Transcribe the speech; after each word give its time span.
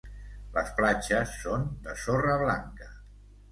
Les 0.55 0.71
platges 0.79 1.35
són 1.43 1.69
de 1.85 1.97
sorra 2.07 2.41
blanca. 2.47 2.93